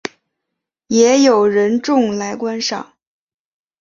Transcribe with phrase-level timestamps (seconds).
[0.87, 2.93] 也有人种来观赏。